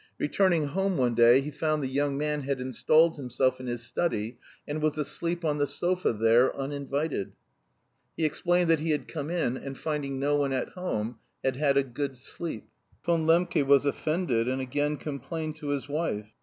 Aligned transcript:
Returning 0.17 0.65
home 0.69 0.97
one 0.97 1.13
day 1.13 1.41
he 1.41 1.51
found 1.51 1.83
the 1.83 1.87
young 1.87 2.17
man 2.17 2.41
had 2.41 2.59
installed 2.59 3.17
himself 3.17 3.59
in 3.59 3.67
his 3.67 3.83
study 3.83 4.39
and 4.67 4.81
was 4.81 4.97
asleep 4.97 5.45
on 5.45 5.59
the 5.59 5.67
sofa 5.67 6.11
there, 6.11 6.49
uninvited. 6.59 7.33
He 8.17 8.25
explained 8.25 8.67
that 8.71 8.79
he 8.79 8.89
had 8.89 9.07
come 9.07 9.29
in, 9.29 9.57
and 9.57 9.77
finding 9.77 10.17
no 10.19 10.37
one 10.37 10.53
at 10.53 10.69
home 10.69 11.19
had 11.43 11.57
"had 11.57 11.77
a 11.77 11.83
good 11.83 12.17
sleep." 12.17 12.67
Von 13.05 13.27
Lembke 13.27 13.63
was 13.63 13.85
offended 13.85 14.47
and 14.47 14.59
again 14.59 14.97
complained 14.97 15.55
to 15.57 15.67
his 15.67 15.87
wife. 15.87 16.31